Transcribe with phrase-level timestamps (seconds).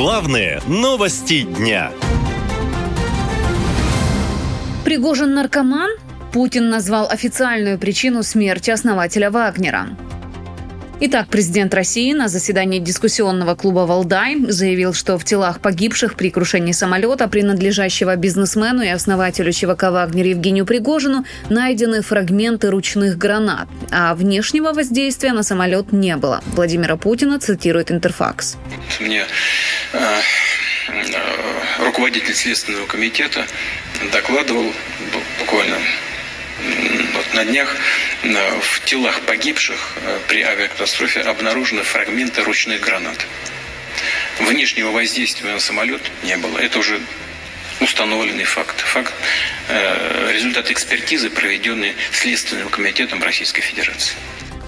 [0.00, 1.90] Главные новости дня.
[4.84, 5.90] Пригожин наркоман?
[6.32, 9.88] Путин назвал официальную причину смерти основателя Вагнера.
[11.00, 16.72] Итак, президент России на заседании дискуссионного клуба «Валдай» заявил, что в телах погибших при крушении
[16.72, 24.72] самолета, принадлежащего бизнесмену и основателю ЧВК «Вагнер» Евгению Пригожину, найдены фрагменты ручных гранат, а внешнего
[24.72, 26.42] воздействия на самолет не было.
[26.54, 28.56] Владимира Путина цитирует «Интерфакс».
[29.00, 29.22] Мне
[31.78, 33.46] руководитель Следственного комитета
[34.12, 34.72] докладывал
[35.38, 35.78] буквально
[37.14, 37.76] вот на днях
[38.22, 43.26] э, в телах погибших э, при авиакатастрофе обнаружены фрагменты ручных гранат.
[44.40, 46.58] Внешнего воздействия на самолет не было.
[46.58, 47.00] Это уже
[47.80, 48.80] установленный факт.
[48.80, 49.14] Факт
[49.68, 54.16] э, результат экспертизы, проведенной Следственным комитетом Российской Федерации.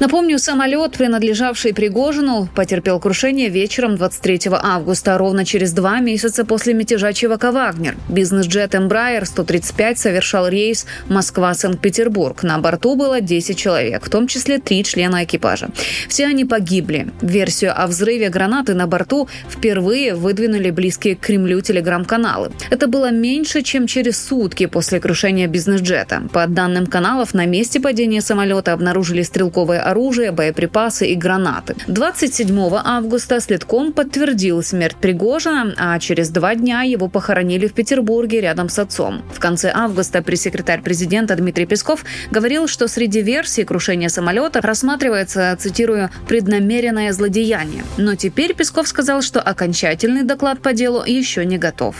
[0.00, 7.12] Напомню, самолет, принадлежавший Пригожину, потерпел крушение вечером 23 августа, ровно через два месяца после мятежа
[7.12, 7.96] ЧВК «Вагнер».
[8.08, 12.42] Бизнес-джет Embraer 135 совершал рейс Москва-Санкт-Петербург.
[12.42, 15.68] На борту было 10 человек, в том числе три члена экипажа.
[16.08, 17.08] Все они погибли.
[17.20, 22.52] Версию о взрыве гранаты на борту впервые выдвинули близкие к Кремлю телеграм-каналы.
[22.70, 26.22] Это было меньше, чем через сутки после крушения бизнес-джета.
[26.32, 31.76] По данным каналов, на месте падения самолета обнаружили стрелковые оружие, боеприпасы и гранаты.
[31.86, 38.68] 27 августа следком подтвердил смерть Пригожина, а через два дня его похоронили в Петербурге рядом
[38.68, 39.22] с отцом.
[39.32, 46.10] В конце августа пресс-секретарь президента Дмитрий Песков говорил, что среди версий крушения самолета рассматривается, цитирую,
[46.28, 47.84] «преднамеренное злодеяние».
[47.96, 51.96] Но теперь Песков сказал, что окончательный доклад по делу еще не готов.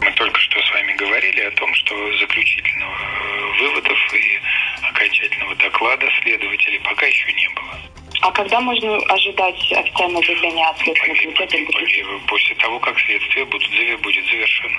[0.00, 3.89] Мы только что с вами говорили о том, что заключительного э, выводов и
[5.20, 7.78] окончательного доклада следователей пока еще не было.
[8.22, 11.56] А когда можно ожидать официального заявления от Следственного комитета?
[12.28, 14.78] После того, как следствие будет, будет завершено.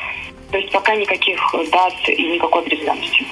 [0.52, 1.40] То есть пока никаких
[1.72, 3.26] дат и никакой определенности?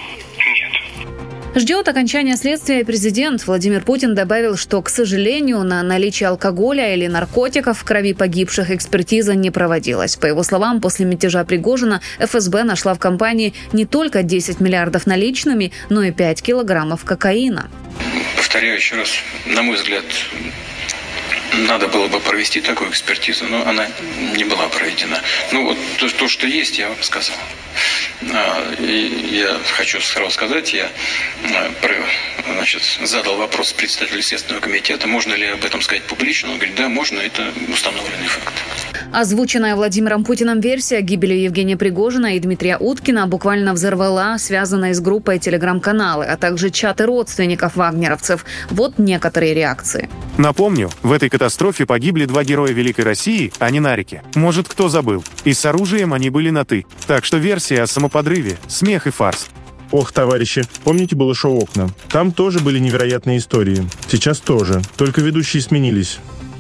[1.59, 3.45] Ждет окончания следствия президент.
[3.45, 9.35] Владимир Путин добавил, что, к сожалению, на наличие алкоголя или наркотиков в крови погибших экспертиза
[9.35, 10.15] не проводилась.
[10.15, 15.73] По его словам, после мятежа Пригожина ФСБ нашла в компании не только 10 миллиардов наличными,
[15.89, 17.69] но и 5 килограммов кокаина.
[18.37, 19.09] Повторяю еще раз,
[19.45, 20.05] на мой взгляд,
[21.67, 23.85] надо было бы провести такую экспертизу, но она
[24.37, 25.19] не была проведена.
[25.51, 27.35] Ну вот то, то что есть, я вам сказал.
[28.21, 30.89] А, я хочу сразу сказать, я
[31.53, 31.71] а,
[32.53, 36.51] значит, задал вопрос представителю Следственного комитета, можно ли об этом сказать публично.
[36.51, 38.53] Он говорит, да, можно, это установленный факт.
[39.11, 45.39] Озвученная Владимиром Путиным версия гибели Евгения Пригожина и Дмитрия Уткина буквально взорвала связанные с группой
[45.39, 48.45] телеграм-каналы, а также чаты родственников вагнеровцев.
[48.69, 50.09] Вот некоторые реакции.
[50.37, 54.21] Напомню, в этой катастрофе погибли два героя Великой России, а не на реке.
[54.35, 55.23] Может, кто забыл.
[55.43, 56.85] И с оружием они были на «ты».
[57.07, 59.47] Так что версия о самоподрыве– смех и фарс.
[59.91, 61.89] Ох, товарищи, помните было шоу «Окна»?
[62.11, 63.89] Там тоже были невероятные истории.
[64.07, 66.19] Сейчас тоже, только ведущие сменились.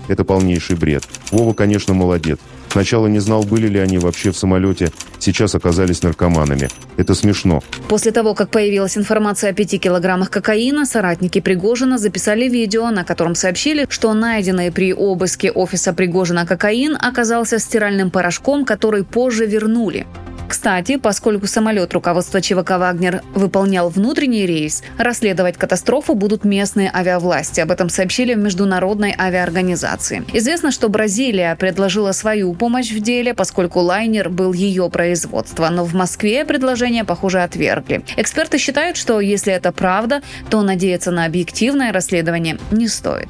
[0.09, 1.03] Это полнейший бред.
[1.31, 2.39] Вова, конечно, молодец.
[2.71, 6.69] Сначала не знал, были ли они вообще в самолете, сейчас оказались наркоманами.
[6.97, 7.63] Это смешно.
[7.87, 13.35] После того, как появилась информация о 5 килограммах кокаина, соратники Пригожина записали видео, на котором
[13.35, 20.05] сообщили, что найденный при обыске офиса Пригожина кокаин оказался стиральным порошком, который позже вернули.
[20.49, 27.59] Кстати, поскольку самолет руководства ЧВК «Вагнер» выполнял внутренний рейс, расследовать катастрофу будут местные авиавласти.
[27.59, 30.25] Об этом сообщили в Международной авиаорганизации.
[30.33, 35.69] Известно, что Бразилия предложила свою помощь в деле, поскольку лайнер был ее производства.
[35.69, 38.03] Но в Москве предложение, похоже, отвергли.
[38.17, 43.29] Эксперты считают, что если это правда, то надеяться на объективное расследование не стоит.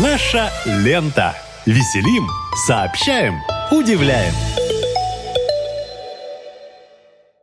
[0.00, 1.34] Наша лента.
[1.66, 2.26] Веселим,
[2.66, 3.34] сообщаем,
[3.70, 4.32] удивляем.